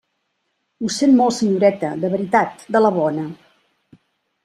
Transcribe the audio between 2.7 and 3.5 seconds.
de la bona.